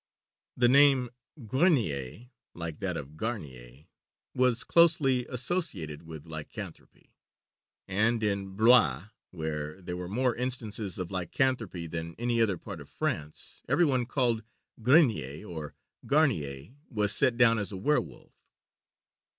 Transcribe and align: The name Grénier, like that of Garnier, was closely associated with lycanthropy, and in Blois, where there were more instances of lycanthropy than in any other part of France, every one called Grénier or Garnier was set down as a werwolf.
The 0.57 0.67
name 0.67 1.11
Grénier, 1.41 2.31
like 2.55 2.79
that 2.79 2.97
of 2.97 3.15
Garnier, 3.17 3.85
was 4.33 4.63
closely 4.63 5.27
associated 5.27 6.01
with 6.07 6.25
lycanthropy, 6.25 7.13
and 7.87 8.23
in 8.23 8.55
Blois, 8.55 9.09
where 9.29 9.79
there 9.79 9.95
were 9.95 10.07
more 10.09 10.35
instances 10.35 10.97
of 10.97 11.11
lycanthropy 11.11 11.85
than 11.85 12.07
in 12.07 12.15
any 12.17 12.41
other 12.41 12.57
part 12.57 12.81
of 12.81 12.89
France, 12.89 13.61
every 13.69 13.85
one 13.85 14.07
called 14.07 14.41
Grénier 14.81 15.47
or 15.47 15.75
Garnier 16.07 16.71
was 16.89 17.13
set 17.15 17.37
down 17.37 17.59
as 17.59 17.71
a 17.71 17.77
werwolf. 17.77 18.33